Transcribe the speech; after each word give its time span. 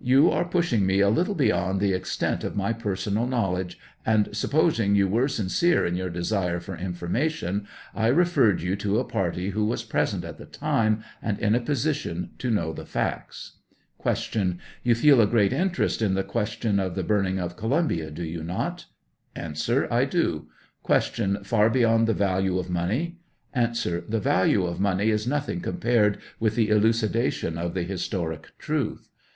You 0.00 0.30
are 0.30 0.44
pushing 0.44 0.86
me 0.86 1.00
a 1.00 1.08
little 1.08 1.34
beyond 1.34 1.80
the 1.80 1.92
ex 1.92 2.16
tent 2.16 2.44
of 2.44 2.54
my 2.54 2.72
personal 2.72 3.26
knowledge, 3.26 3.80
and, 4.06 4.28
supposing 4.30 4.94
yon 4.94 5.10
were 5.10 5.26
sincere 5.26 5.84
in 5.84 5.96
your 5.96 6.08
desire 6.08 6.60
for 6.60 6.76
information, 6.76 7.66
I 7.92 8.06
referred 8.06 8.62
you 8.62 8.76
to 8.76 9.00
a 9.00 9.04
party 9.04 9.50
who 9.50 9.64
was 9.64 9.82
present 9.82 10.24
at 10.24 10.38
the 10.38 10.44
time, 10.46 11.02
and 11.20 11.36
in 11.40 11.56
a 11.56 11.60
position 11.60 12.30
to 12.38 12.48
know 12.48 12.72
the 12.72 12.86
facts. 12.86 13.54
96 14.04 14.28
Q. 14.28 14.56
You 14.84 14.94
feel 14.94 15.20
a 15.20 15.26
great 15.26 15.52
interest 15.52 16.00
in 16.00 16.14
the 16.14 16.22
question 16.22 16.78
of 16.78 16.94
the 16.94 17.02
burning 17.02 17.40
of 17.40 17.56
Columbia, 17.56 18.12
do 18.12 18.22
you 18.22 18.44
not? 18.44 18.86
A. 19.34 19.52
I 19.90 20.04
do. 20.04 20.46
Q, 20.86 21.38
Par 21.42 21.68
beyond 21.70 22.06
the 22.06 22.14
value 22.14 22.56
of 22.56 22.70
money? 22.70 23.18
4 23.52 23.72
The 24.08 24.20
value 24.20 24.64
o'f 24.64 24.78
money 24.78 25.10
is 25.10 25.26
nothing 25.26 25.60
compared 25.60 26.18
with 26.38 26.54
the 26.54 26.68
elucidation 26.68 27.58
of 27.58 27.74
the 27.74 27.82
historic 27.82 28.52
truth. 28.58 29.08